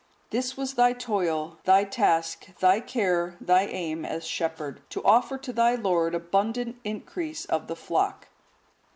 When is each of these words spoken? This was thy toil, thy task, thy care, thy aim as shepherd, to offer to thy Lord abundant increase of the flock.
This 0.31 0.57
was 0.57 0.73
thy 0.73 0.93
toil, 0.93 1.59
thy 1.65 1.83
task, 1.83 2.55
thy 2.57 2.79
care, 2.79 3.37
thy 3.39 3.67
aim 3.67 4.03
as 4.03 4.25
shepherd, 4.25 4.81
to 4.89 5.03
offer 5.03 5.37
to 5.37 5.53
thy 5.53 5.75
Lord 5.75 6.15
abundant 6.15 6.77
increase 6.83 7.45
of 7.45 7.67
the 7.67 7.75
flock. 7.75 8.27